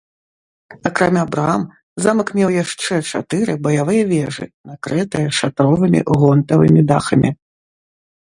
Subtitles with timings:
[0.89, 1.61] Акрамя брам
[2.05, 7.29] замак меў яшчэ чатыры баявыя вежы, накрытыя шатровымі гонтавымі дахамі.